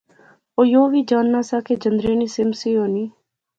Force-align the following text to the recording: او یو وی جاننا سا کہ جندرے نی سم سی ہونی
او 0.55 0.61
یو 0.73 0.83
وی 0.91 1.01
جاننا 1.09 1.41
سا 1.49 1.57
کہ 1.65 1.73
جندرے 1.81 2.13
نی 2.19 2.27
سم 2.35 2.49
سی 2.59 2.71
ہونی 2.79 3.05